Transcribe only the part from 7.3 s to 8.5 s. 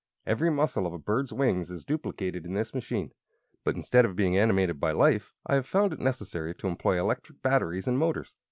batteries and motors.